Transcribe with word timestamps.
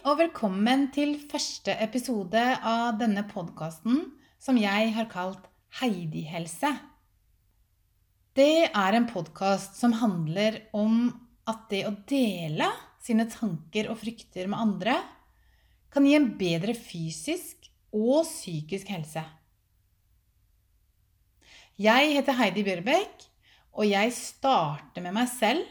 og 0.00 0.16
velkommen 0.16 0.86
til 0.94 1.10
første 1.28 1.74
episode 1.84 2.40
av 2.64 2.94
denne 2.96 3.20
podkasten 3.28 3.98
som 4.40 4.56
jeg 4.56 4.92
har 4.94 5.08
kalt 5.12 5.42
Heidi-helse. 5.76 6.70
Det 8.32 8.70
er 8.70 8.96
en 8.96 9.08
podkast 9.10 9.76
som 9.76 9.92
handler 10.00 10.56
om 10.72 11.10
at 11.50 11.66
det 11.72 11.82
å 11.84 11.92
dele 12.08 12.70
sine 13.04 13.26
tanker 13.28 13.90
og 13.92 14.00
frykter 14.00 14.48
med 14.48 14.62
andre 14.62 14.96
kan 15.92 16.08
gi 16.08 16.16
en 16.16 16.30
bedre 16.40 16.72
fysisk 16.78 17.68
og 17.92 18.24
psykisk 18.24 18.94
helse. 18.94 19.26
Jeg 21.80 22.16
heter 22.16 22.40
Heidi 22.40 22.64
Bjørbekk, 22.64 23.28
og 23.76 23.84
jeg 23.90 24.16
starter 24.16 25.04
med 25.04 25.18
meg 25.18 25.28
selv 25.34 25.68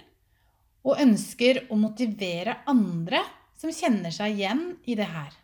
og 0.86 1.02
ønsker 1.02 1.66
å 1.74 1.82
motivere 1.82 2.60
andre 2.70 3.26
som 3.60 3.72
kjenner 3.76 4.14
seg 4.16 4.38
igjen 4.38 4.64
i 4.88 4.96
det 4.96 5.08
her. 5.12 5.36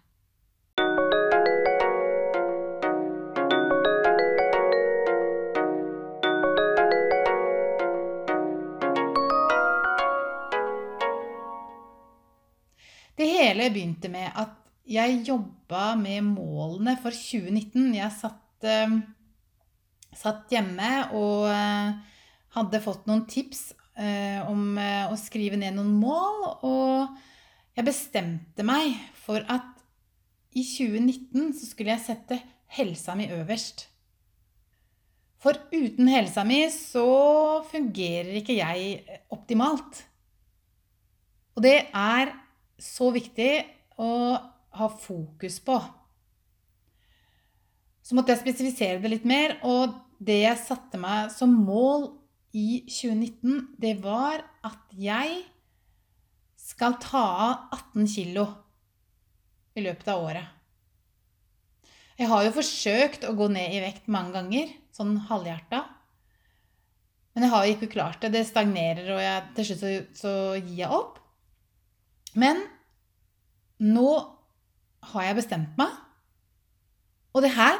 Det 13.15 13.27
hele 13.31 13.69
begynte 13.71 14.11
med 14.11 14.31
at 14.35 14.55
jeg 14.85 15.21
jobba 15.25 15.95
med 15.99 16.23
målene 16.35 16.97
for 17.01 17.15
2019. 17.15 17.93
Jeg 17.95 18.11
satt, 18.15 18.67
uh, 18.67 18.97
satt 20.15 20.51
hjemme 20.51 20.89
og 21.15 21.47
uh, 21.47 21.95
hadde 22.55 22.83
fått 22.83 23.07
noen 23.07 23.23
tips 23.31 23.69
uh, 23.97 24.43
om 24.51 24.75
å 24.77 25.15
skrive 25.19 25.59
ned 25.59 25.79
noen 25.79 25.95
mål. 25.99 26.43
Og 26.67 27.15
jeg 27.75 27.87
bestemte 27.87 28.63
meg 28.65 28.95
for 29.25 29.43
at 29.51 29.75
i 30.55 30.63
2019 30.63 31.51
så 31.57 31.67
skulle 31.67 31.91
jeg 31.91 32.05
sette 32.05 32.39
helsa 32.77 33.15
mi 33.19 33.27
øverst. 33.35 33.87
For 35.43 35.59
uten 35.73 36.07
helsa 36.09 36.45
mi 36.47 36.63
så 36.73 37.05
fungerer 37.69 38.39
ikke 38.39 38.57
jeg 38.57 39.19
optimalt. 39.33 40.05
Og 41.55 41.63
det 41.63 41.77
er 41.91 42.31
så 42.81 43.11
viktig 43.15 43.51
å 44.01 44.11
ha 44.75 44.87
fokus 44.91 45.59
på. 45.63 45.77
Så 48.05 48.15
måtte 48.15 48.33
jeg 48.33 48.43
spesifisere 48.43 49.01
det 49.01 49.11
litt 49.11 49.27
mer, 49.27 49.57
og 49.65 49.95
det 50.19 50.41
jeg 50.43 50.61
satte 50.61 50.99
meg 51.01 51.31
som 51.33 51.51
mål 51.65 52.09
i 52.55 52.85
2019, 52.87 53.75
det 53.81 53.95
var 54.03 54.43
at 54.63 54.95
jeg 54.95 55.41
skal 56.65 56.97
ta 57.01 57.23
av 57.45 57.75
18 57.77 58.07
kilo 58.09 58.45
i 59.77 59.83
løpet 59.85 60.07
av 60.09 60.23
året. 60.23 60.51
Jeg 62.15 62.31
har 62.31 62.45
jo 62.45 62.53
forsøkt 62.55 63.25
å 63.27 63.35
gå 63.35 63.49
ned 63.51 63.75
i 63.75 63.81
vekt 63.83 64.07
mange 64.11 64.33
ganger, 64.37 64.71
sånn 64.95 65.17
halvhjerta. 65.27 65.83
Men 67.35 67.45
jeg 67.45 67.51
har 67.51 67.67
ikke 67.67 67.91
klart 67.91 68.21
det. 68.23 68.31
Det 68.37 68.45
stagnerer, 68.47 69.09
og 69.11 69.19
jeg, 69.19 69.43
til 69.57 69.67
slutt 69.67 69.83
så, 69.83 69.91
så 70.15 70.33
gir 70.61 70.85
jeg 70.85 70.95
opp. 70.95 71.19
Men 72.39 72.63
nå 73.83 74.07
har 75.11 75.27
jeg 75.27 75.37
bestemt 75.41 75.75
meg, 75.79 75.91
og 77.35 77.43
det 77.43 77.51
her, 77.57 77.77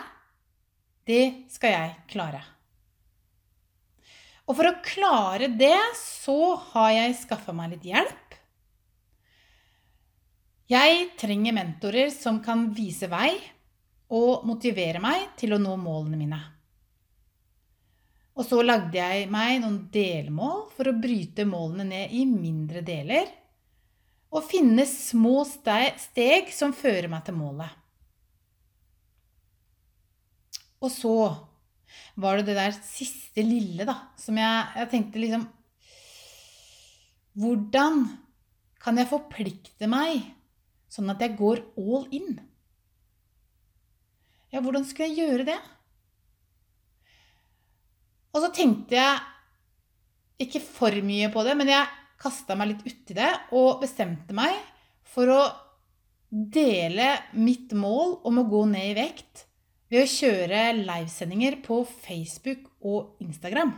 det 1.08 1.23
skal 1.53 1.72
jeg 1.72 1.95
klare. 2.11 2.44
Og 4.45 4.58
for 4.58 4.67
å 4.67 4.78
klare 4.86 5.47
det, 5.50 5.79
så 5.97 6.57
har 6.74 6.91
jeg 6.94 7.18
skaffa 7.24 7.56
meg 7.56 7.74
litt 7.74 7.88
hjelp. 7.88 8.25
Jeg 10.66 11.12
trenger 11.20 11.53
mentorer 11.53 12.09
som 12.09 12.40
kan 12.42 12.72
vise 12.74 13.06
vei 13.12 13.36
og 14.16 14.46
motivere 14.50 14.98
meg 15.02 15.36
til 15.38 15.53
å 15.53 15.62
nå 15.62 15.76
målene 15.78 16.18
mine. 16.18 16.40
Og 18.36 18.48
så 18.48 18.59
lagde 18.66 18.98
jeg 18.98 19.28
meg 19.31 19.62
noen 19.62 19.78
delmål 19.94 20.66
for 20.75 20.90
å 20.90 20.98
bryte 20.98 21.46
målene 21.48 21.86
ned 21.88 22.16
i 22.18 22.25
mindre 22.28 22.81
deler 22.86 23.30
og 24.36 24.48
finne 24.50 24.84
små 24.90 25.46
steg 25.48 26.50
som 26.52 26.74
fører 26.75 27.08
meg 27.14 27.24
til 27.28 27.38
målet. 27.38 27.70
Og 30.81 30.92
så 30.92 31.16
var 32.20 32.40
det 32.40 32.50
det 32.50 32.58
der 32.58 32.74
siste 32.75 33.46
lille, 33.46 33.86
da, 33.88 33.96
som 34.20 34.38
jeg, 34.40 34.66
jeg 34.81 34.92
tenkte 34.92 35.22
liksom 35.22 35.46
Hvordan 37.36 38.06
kan 38.80 39.00
jeg 39.00 39.09
forplikte 39.09 39.90
meg 39.92 40.22
sånn 40.95 41.11
at 41.11 41.22
jeg 41.23 41.35
går 41.39 41.61
all 41.78 42.06
in? 42.16 42.38
Ja, 44.53 44.61
hvordan 44.63 44.85
skulle 44.88 45.11
jeg 45.11 45.25
gjøre 45.25 45.47
det? 45.50 45.57
Og 48.35 48.44
så 48.44 48.51
tenkte 48.56 48.97
jeg 48.97 50.45
ikke 50.45 50.61
for 50.63 50.95
mye 51.07 51.29
på 51.31 51.44
det, 51.47 51.56
men 51.59 51.72
jeg 51.72 51.91
kasta 52.19 52.56
meg 52.57 52.72
litt 52.72 52.85
uti 52.88 53.16
det 53.16 53.31
og 53.56 53.81
bestemte 53.83 54.35
meg 54.35 54.56
for 55.16 55.31
å 55.31 55.41
dele 56.29 57.13
mitt 57.38 57.72
mål 57.77 58.19
om 58.27 58.41
å 58.41 58.47
gå 58.50 58.63
ned 58.72 58.91
i 58.91 58.97
vekt 58.97 59.45
ved 59.91 60.03
å 60.03 60.12
kjøre 60.12 60.62
livesendinger 60.81 61.59
på 61.63 61.83
Facebook 61.88 62.66
og 62.83 63.22
Instagram. 63.23 63.72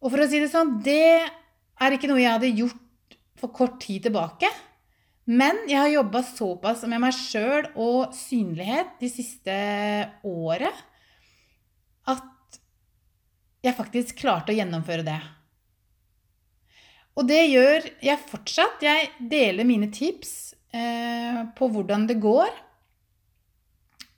Og 0.00 0.08
for 0.08 0.22
å 0.22 0.28
si 0.30 0.40
det 0.40 0.48
sånn, 0.50 0.78
det 0.82 1.28
er 1.80 1.94
ikke 1.94 2.08
noe 2.10 2.22
jeg 2.22 2.32
hadde 2.32 2.54
gjort 2.56 2.86
for 3.40 3.52
kort 3.56 3.80
tid 3.82 4.06
tilbake. 4.06 4.50
Men 5.30 5.62
jeg 5.70 5.78
har 5.78 5.90
jobba 5.92 6.22
såpass 6.26 6.82
med 6.90 7.02
meg 7.02 7.14
sjøl 7.14 7.68
og 7.78 8.14
synlighet 8.16 8.96
de 9.02 9.10
siste 9.12 9.56
året 10.26 10.86
at 12.10 12.58
jeg 13.62 13.76
faktisk 13.76 14.22
klarte 14.22 14.54
å 14.54 14.56
gjennomføre 14.56 15.04
det. 15.06 15.18
Og 17.18 17.26
det 17.28 17.42
gjør 17.50 17.86
jeg 18.00 18.26
fortsatt. 18.30 18.82
Jeg 18.82 19.10
deler 19.30 19.68
mine 19.68 19.90
tips 19.92 20.54
eh, 20.72 21.42
på 21.56 21.68
hvordan 21.68 22.06
det 22.08 22.16
går. 22.22 22.50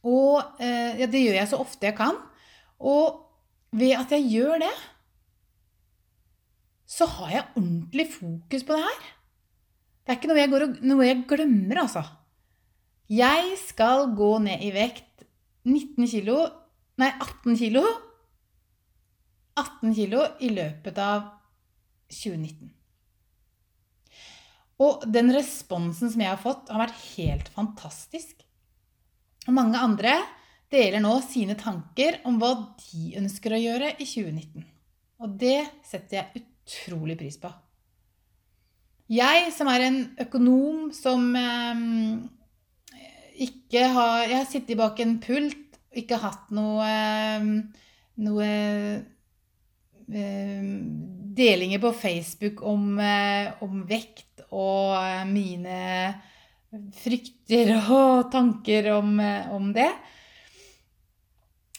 Og 0.07 0.63
eh, 0.63 1.03
det 1.11 1.25
gjør 1.25 1.39
jeg 1.41 1.51
så 1.51 1.61
ofte 1.65 1.89
jeg 1.89 1.99
kan. 1.99 2.19
Og 2.79 3.19
ved 3.75 3.97
at 3.99 4.13
jeg 4.15 4.29
gjør 4.31 4.63
det, 4.63 4.73
så 6.93 7.09
har 7.09 7.31
jeg 7.33 7.51
ordentlig 7.57 8.09
fokus 8.13 8.67
på 8.67 8.77
det 8.77 8.85
her. 8.85 9.05
Det 10.03 10.13
er 10.13 10.19
ikke 10.19 10.31
noe 10.31 10.41
jeg, 10.41 10.53
og, 10.53 10.81
noe 10.85 11.07
jeg 11.07 11.23
glemmer, 11.31 11.85
altså. 11.85 12.03
Jeg 13.13 13.57
skal 13.61 14.11
gå 14.17 14.33
ned 14.45 14.65
i 14.65 14.73
vekt 14.75 15.25
19 15.69 16.09
kilo 16.11 16.41
Nei, 17.01 17.09
18 17.09 17.57
kilo. 17.57 17.81
18 19.57 19.95
kilo 19.97 20.27
i 20.45 20.51
løpet 20.53 20.99
av 21.01 21.25
2019. 22.13 22.69
Og 24.85 25.07
den 25.15 25.33
responsen 25.35 26.13
som 26.13 26.23
jeg 26.23 26.31
har 26.31 26.41
fått, 26.43 26.69
har 26.69 26.85
vært 26.85 27.01
helt 27.17 27.49
fantastisk. 27.57 28.45
Og 29.49 29.57
mange 29.57 29.81
andre 29.81 30.19
deler 30.73 31.03
nå 31.03 31.17
sine 31.25 31.57
tanker 31.59 32.21
om 32.29 32.39
hva 32.41 32.53
de 32.85 33.17
ønsker 33.21 33.57
å 33.57 33.63
gjøre 33.65 33.95
i 33.97 34.07
2019. 34.07 34.69
Og 35.25 35.37
det 35.41 35.59
setter 35.89 36.21
jeg 36.21 36.45
utrolig 36.63 37.19
pris 37.19 37.39
på. 37.41 37.51
Jeg 39.13 39.51
som 39.53 39.69
er 39.69 39.87
en 39.89 39.99
økonom 40.23 40.93
som 40.97 41.35
eh, 41.37 41.83
ikke 43.43 43.89
har 43.93 44.23
Jeg 44.29 44.37
har 44.39 44.49
sittet 44.49 44.79
bak 44.79 45.01
en 45.03 45.19
pult 45.21 45.59
og 45.93 45.99
ikke 46.01 46.21
hatt 46.23 46.53
noe, 46.55 46.87
eh, 46.89 47.45
noe 48.25 48.47
eh, 50.09 50.69
delinger 51.37 51.83
på 51.83 51.93
Facebook 51.93 52.63
om, 52.65 52.99
eh, 53.01 53.53
om 53.65 53.83
vekt 53.89 54.47
og 54.51 54.97
eh, 54.97 55.25
mine 55.29 55.81
frykter 57.03 57.75
og 57.99 58.31
tanker 58.33 58.93
om, 58.95 59.19
om 59.53 59.73
det. 59.77 59.91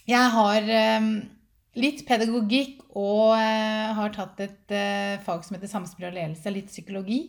Jeg 0.06 0.30
har 0.36 0.70
eh, 0.70 1.10
litt 1.80 2.04
pedagogikk 2.06 2.84
og 3.00 3.34
har 3.34 4.12
tatt 4.14 4.42
et 4.46 4.74
fag 5.26 5.46
som 5.46 5.56
heter 5.58 5.72
samspill 5.72 6.06
og 6.10 6.14
ledelse, 6.14 6.52
litt 6.54 6.70
psykologi. 6.70 7.22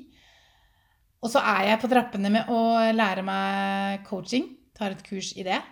Og 1.25 1.33
så 1.33 1.41
er 1.41 1.71
jeg 1.71 1.81
på 1.81 1.89
trappene 1.89 2.29
med 2.35 2.51
å 2.53 2.61
lære 2.93 3.25
meg 3.25 4.05
coaching. 4.05 4.51
Tar 4.77 4.93
et 4.93 5.05
kurs 5.07 5.31
i 5.41 5.47
det. 5.47 5.63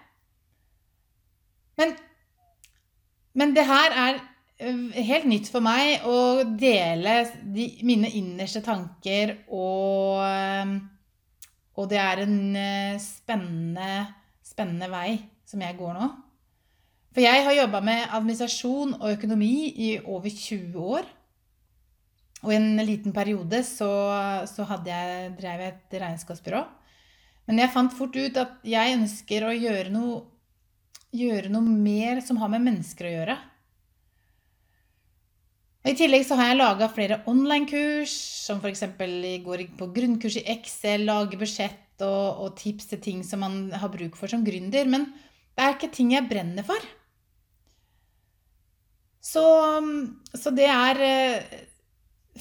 Men, 1.77 1.93
men 3.37 3.53
det 3.57 3.67
her 3.69 3.99
er 4.07 4.23
Eh, 4.63 5.05
helt 5.09 5.27
nytt 5.27 5.49
for 5.51 5.65
meg 5.65 6.05
å 6.07 6.45
dele 6.47 7.23
de, 7.55 7.67
mine 7.87 8.11
innerste 8.15 8.63
tanker, 8.63 9.35
og, 9.51 10.21
eh, 10.23 10.75
og 11.81 11.89
det 11.91 11.99
er 11.99 12.23
en 12.23 12.37
eh, 12.59 13.01
spennende, 13.03 13.89
spennende 14.47 14.91
vei 14.93 15.17
som 15.49 15.65
jeg 15.65 15.79
går 15.81 15.97
nå. 15.99 16.11
For 17.13 17.21
jeg 17.21 17.45
har 17.45 17.57
jobba 17.57 17.83
med 17.85 18.07
administrasjon 18.09 18.95
og 18.99 19.11
økonomi 19.13 19.55
i 19.85 19.91
over 20.01 20.33
20 20.33 20.87
år. 20.97 21.09
Og 22.43 22.51
i 22.51 22.59
en 22.59 22.81
liten 22.83 23.15
periode 23.15 23.61
så, 23.67 23.91
så 24.49 24.67
jeg, 24.87 25.33
drev 25.39 25.61
jeg 25.63 25.75
et 25.75 25.99
regnskapsbyrå. 26.03 26.63
Men 27.47 27.61
jeg 27.61 27.73
fant 27.75 27.95
fort 27.95 28.17
ut 28.17 28.39
at 28.41 28.63
jeg 28.67 28.97
ønsker 28.97 29.47
å 29.47 29.55
gjøre 29.55 29.93
noe, 29.95 30.23
gjøre 31.13 31.51
noe 31.53 31.63
mer 31.63 32.23
som 32.25 32.39
har 32.41 32.51
med 32.51 32.65
mennesker 32.65 33.09
å 33.09 33.15
gjøre. 33.17 33.37
I 35.83 35.97
tillegg 35.99 36.23
så 36.25 36.37
har 36.39 36.53
jeg 36.53 36.61
laga 36.61 36.87
flere 36.95 37.19
online-kurs, 37.31 38.13
som 38.47 38.61
f.eks. 38.63 38.85
går 39.43 39.65
på 39.79 39.89
grunnkurs 39.95 40.39
i 40.39 40.45
Excel, 40.55 41.09
lage 41.09 41.39
budsjett 41.39 42.03
og, 42.07 42.47
og, 42.47 42.53
tips 42.59 42.93
til 42.93 43.03
ting 43.03 43.25
som 43.27 43.43
man 43.43 43.65
har 43.75 43.91
bruk 43.91 44.15
for 44.19 44.31
som 44.31 44.47
gründer. 44.47 44.87
Men 44.87 45.09
det 45.59 45.65
er 45.67 45.75
ikke 45.75 45.91
ting 45.93 46.15
jeg 46.15 46.31
brenner 46.31 46.67
for. 46.67 46.79
Så, 49.23 49.45
så 50.35 50.51
det 50.55 50.67
er 50.67 51.03
eh, 51.07 51.59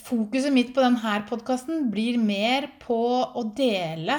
Fokuset 0.01 0.53
mitt 0.55 0.69
på 0.71 0.81
denne 0.81 1.17
podkasten 1.27 1.89
blir 1.91 2.15
mer 2.17 2.69
på 2.79 2.95
å 3.35 3.41
dele 3.53 4.15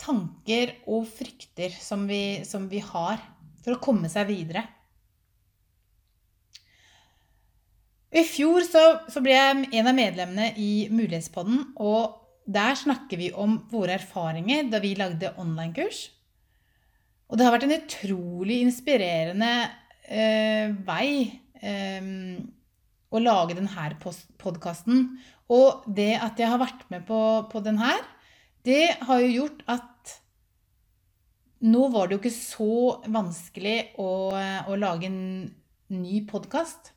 tanker 0.00 0.72
og 0.88 1.04
frykter 1.10 1.74
som 1.76 2.06
vi, 2.08 2.40
som 2.48 2.64
vi 2.70 2.80
har, 2.80 3.20
for 3.60 3.76
å 3.76 3.82
komme 3.82 4.08
seg 4.08 4.30
videre. 4.30 4.64
I 8.16 8.24
fjor 8.24 8.64
så, 8.64 8.84
så, 9.12 9.20
ble 9.20 9.36
jeg 9.36 9.68
en 9.76 9.90
av 9.90 9.96
medlemmene 9.98 10.48
i 10.56 10.88
Mulighetspodden, 10.88 11.74
og 11.76 12.22
der 12.48 12.76
snakker 12.80 13.20
vi 13.20 13.32
om 13.36 13.58
våre 13.68 13.98
erfaringer 13.98 14.70
da 14.72 14.80
vi 14.80 14.94
lagde 14.96 15.34
online-kurs. 15.36 16.06
Og 17.28 17.36
det 17.36 17.44
har 17.44 17.52
vært 17.52 17.66
en 17.68 17.76
utrolig 17.76 18.62
inspirerende 18.64 19.52
eh, 20.08 20.72
vei 20.86 21.10
eh, 21.62 22.38
å 23.10 23.22
lage 23.22 23.56
denne 23.56 23.88
podkasten. 24.42 25.08
Og 25.52 25.86
det 25.86 26.14
at 26.18 26.40
jeg 26.40 26.50
har 26.50 26.62
vært 26.62 26.86
med 26.90 27.06
på, 27.08 27.20
på 27.52 27.62
den 27.64 27.78
det 28.66 28.96
har 29.06 29.22
jo 29.22 29.28
gjort 29.30 29.62
at 29.70 30.16
nå 31.66 31.86
var 31.92 32.08
det 32.08 32.16
jo 32.16 32.20
ikke 32.20 32.34
så 32.34 32.72
vanskelig 33.06 33.76
å, 34.02 34.10
å 34.34 34.78
lage 34.78 35.06
en 35.06 35.20
ny 35.94 36.18
podkast. 36.28 36.90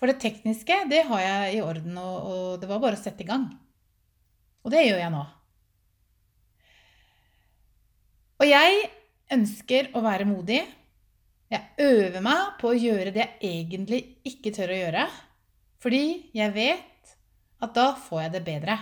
For 0.00 0.08
det 0.08 0.20
tekniske, 0.22 0.76
det 0.88 1.02
har 1.10 1.20
jeg 1.20 1.58
i 1.58 1.64
orden, 1.64 1.98
og, 2.00 2.16
og 2.30 2.62
det 2.62 2.70
var 2.70 2.80
bare 2.80 2.96
å 2.96 3.02
sette 3.02 3.26
i 3.26 3.28
gang. 3.28 3.50
Og 4.64 4.72
det 4.72 4.86
gjør 4.86 5.02
jeg 5.02 5.12
nå. 5.12 5.24
Og 8.40 8.48
jeg 8.48 8.86
ønsker 9.34 9.90
å 9.92 10.02
være 10.04 10.28
modig. 10.28 10.62
Jeg 11.50 11.66
øver 11.82 12.22
meg 12.22 12.54
på 12.60 12.70
å 12.70 12.78
gjøre 12.78 13.10
det 13.14 13.24
jeg 13.24 13.50
egentlig 13.50 14.00
ikke 14.28 14.52
tør 14.54 14.70
å 14.70 14.78
gjøre, 14.78 15.04
fordi 15.82 16.04
jeg 16.36 16.54
vet 16.54 17.14
at 17.60 17.74
da 17.76 17.90
får 17.98 18.22
jeg 18.22 18.34
det 18.36 18.42
bedre. 18.46 18.76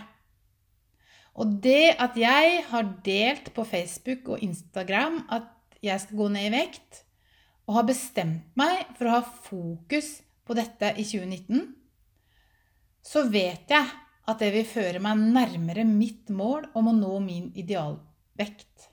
Og 1.39 1.55
det 1.63 1.95
at 2.03 2.17
jeg 2.19 2.65
har 2.69 2.91
delt 3.07 3.53
på 3.55 3.65
Facebook 3.65 4.35
og 4.35 4.43
Instagram 4.45 5.23
at 5.33 5.49
jeg 5.85 6.03
skal 6.03 6.19
gå 6.19 6.27
ned 6.35 6.49
i 6.49 6.55
vekt, 6.57 7.05
og 7.69 7.79
har 7.79 7.89
bestemt 7.89 8.57
meg 8.59 8.89
for 8.99 9.09
å 9.09 9.17
ha 9.19 9.23
fokus 9.23 10.19
på 10.49 10.57
dette 10.57 10.93
i 10.97 11.05
2019, 11.07 11.65
så 13.05 13.25
vet 13.31 13.71
jeg 13.71 13.89
at 14.29 14.43
det 14.43 14.51
vil 14.53 14.69
føre 14.69 15.01
meg 15.01 15.21
nærmere 15.33 15.85
mitt 15.89 16.29
mål 16.33 16.69
om 16.77 16.91
å 16.91 16.97
nå 16.97 17.15
min 17.25 17.49
idealvekt. 17.57 18.89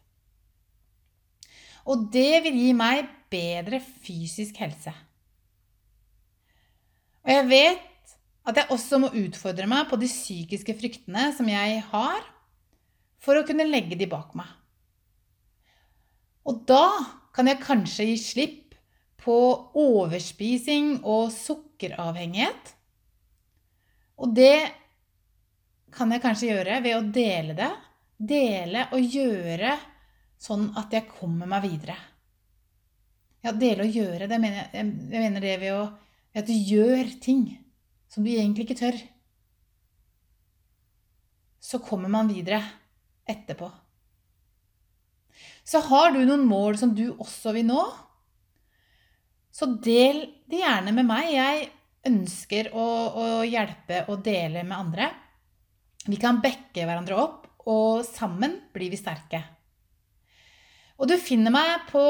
Og 1.92 2.07
det 2.13 2.44
vil 2.45 2.56
gi 2.60 2.71
meg 2.78 3.10
bedre 3.36 3.82
fysisk 3.84 4.64
helse. 4.64 4.96
Og 7.26 7.34
jeg 7.34 7.46
vet 7.50 8.16
at 8.46 8.60
jeg 8.62 8.70
også 8.74 9.00
må 9.02 9.10
utfordre 9.18 9.68
meg 9.70 9.88
på 9.90 9.98
de 9.98 10.10
psykiske 10.10 10.76
fryktene 10.78 11.32
som 11.36 11.50
jeg 11.50 11.82
har, 11.90 12.22
for 13.18 13.40
å 13.40 13.46
kunne 13.48 13.66
legge 13.66 13.98
de 13.98 14.08
bak 14.10 14.36
meg. 14.38 14.50
Og 16.46 16.62
da 16.70 16.86
kan 17.34 17.50
jeg 17.50 17.64
kanskje 17.64 18.06
gi 18.12 18.18
slipp 18.22 18.76
på 19.26 19.38
overspising 19.81 21.00
og 21.02 21.31
sukkeravhengighet. 21.34 22.76
Og 24.22 24.36
det 24.38 24.60
kan 25.96 26.14
jeg 26.14 26.22
kanskje 26.22 26.52
gjøre 26.52 26.78
ved 26.86 26.98
å 27.00 27.06
dele 27.16 27.58
det. 27.58 27.72
Dele 28.16 28.86
og 28.94 29.02
gjøre 29.02 29.74
sånn 30.40 30.70
at 30.78 30.94
jeg 30.94 31.10
kommer 31.10 31.50
meg 31.50 31.66
videre. 31.66 31.98
Ja, 33.45 33.53
dele 33.53 33.86
og 33.86 33.94
gjøre, 33.94 34.25
det 34.25 34.39
mener 34.42 34.63
jeg, 34.63 34.69
jeg 35.13 35.21
mener 35.21 35.44
det 35.44 35.57
ved, 35.62 35.75
å, 35.77 35.83
ved 36.33 36.42
at 36.42 36.50
du 36.50 36.56
gjør 36.56 37.12
ting 37.21 37.44
som 38.09 38.25
du 38.25 38.31
egentlig 38.33 38.65
ikke 38.65 38.80
tør. 38.80 38.97
Så 41.62 41.77
kommer 41.86 42.09
man 42.09 42.31
videre 42.31 42.63
etterpå. 43.30 43.69
Så 45.65 45.81
har 45.88 46.13
du 46.13 46.24
noen 46.24 46.45
mål 46.50 46.77
som 46.81 46.94
du 46.97 47.07
også 47.12 47.53
vil 47.53 47.68
nå, 47.69 47.83
så 49.56 49.69
del 49.80 50.24
det 50.51 50.59
gjerne 50.59 50.92
med 50.97 51.07
meg. 51.07 51.30
Jeg 51.31 51.68
ønsker 52.09 52.74
å, 52.75 52.86
å 53.15 53.27
hjelpe 53.47 54.01
og 54.12 54.25
dele 54.25 54.65
med 54.68 54.77
andre. 54.77 55.09
Vi 56.06 56.18
kan 56.21 56.42
backe 56.44 56.83
hverandre 56.83 57.18
opp, 57.18 57.45
og 57.71 58.03
sammen 58.06 58.57
blir 58.74 58.92
vi 58.92 59.00
sterke. 59.00 59.39
Og 61.00 61.07
du 61.09 61.15
finner 61.19 61.53
meg 61.56 61.88
på 61.89 62.03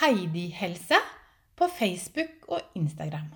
Heidi 0.00 0.48
Helse 0.56 0.98
på 1.58 1.68
Facebook 1.68 2.48
og 2.48 2.60
Instagram. 2.78 3.28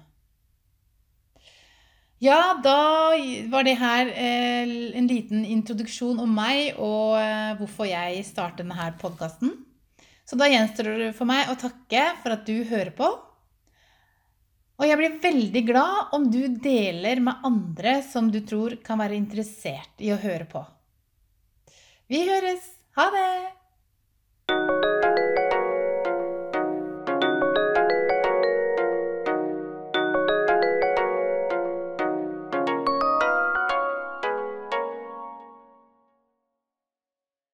Ja, 2.19 2.57
da 2.65 3.13
var 3.53 3.67
det 3.67 3.77
her 3.77 4.09
eh, 4.09 4.71
en 4.97 5.09
liten 5.11 5.45
introduksjon 5.45 6.23
om 6.23 6.31
meg 6.33 6.79
og 6.81 7.19
eh, 7.21 7.53
hvorfor 7.59 7.91
jeg 7.91 8.25
startet 8.25 8.65
denne 8.65 8.89
podkasten. 9.03 9.53
Så 10.27 10.39
da 10.41 10.49
gjenstår 10.49 10.89
det 11.03 11.11
for 11.19 11.29
meg 11.29 11.53
å 11.53 11.59
takke 11.61 12.07
for 12.23 12.35
at 12.35 12.49
du 12.49 12.65
hører 12.67 12.95
på. 12.97 13.11
Og 14.77 14.89
jeg 14.89 14.99
blir 15.01 15.21
veldig 15.23 15.63
glad 15.69 16.17
om 16.17 16.27
du 16.33 16.41
deler 16.61 17.21
med 17.25 17.45
andre 17.47 17.99
som 18.05 18.33
du 18.33 18.41
tror 18.49 18.79
kan 18.85 19.01
være 19.01 19.17
interessert 19.17 20.01
i 20.01 20.13
å 20.13 20.21
høre 20.21 20.49
på. 20.49 20.65
Vi 22.13 22.25
høres! 22.29 22.73
Ha 22.97 23.11
det! 23.13 23.26